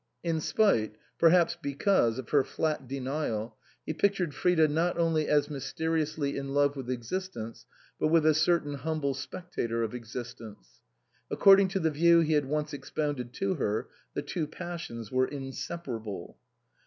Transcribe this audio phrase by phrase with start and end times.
[0.23, 3.55] In spite, per haps because, of her flat denial,
[3.85, 7.65] he pictured Frida not only as mysteriously in love with exis tence,
[7.99, 10.81] but with a certain humble spectator of existence.
[11.29, 15.51] According to the view he had once expounded to her the two passions were in
[15.51, 16.35] separable.